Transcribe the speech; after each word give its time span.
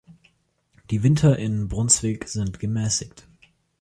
Die 0.89 1.03
Winter 1.03 1.37
in 1.37 1.67
Brunswick 1.67 2.27
sind 2.27 2.59
gemäßigt. 2.59 3.27